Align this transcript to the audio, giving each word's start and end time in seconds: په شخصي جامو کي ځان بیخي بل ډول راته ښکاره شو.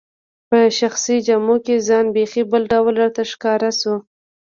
په 0.49 0.59
شخصي 0.79 1.17
جامو 1.27 1.55
کي 1.65 1.75
ځان 1.87 2.05
بیخي 2.15 2.43
بل 2.51 2.63
ډول 2.73 2.93
راته 3.03 3.21
ښکاره 3.31 3.71
شو. 3.79 3.95